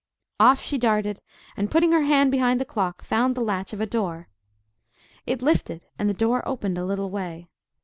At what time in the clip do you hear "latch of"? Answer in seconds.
3.41-3.79